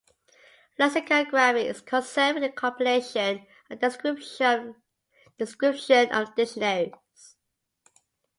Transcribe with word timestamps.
Lexicography 0.79 1.67
is 1.67 1.79
concerned 1.81 2.33
with 2.39 2.49
the 2.49 2.55
compilation 2.55 3.45
and 3.69 3.79
description 3.79 4.75
of 6.11 6.35
dictionaries. 6.35 7.35